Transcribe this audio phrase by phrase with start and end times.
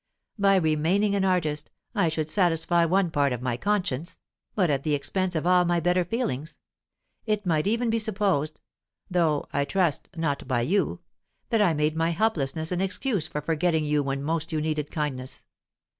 [0.39, 4.17] By remaining an artist, I should satisfy one part of my conscience,
[4.55, 6.57] but at the expense of all my better feelings;
[7.27, 8.59] it might even be supposed
[9.11, 11.01] though, I trust, not by you
[11.51, 15.45] that I made my helplessness an excuse for forgetting you when most you needed kindness.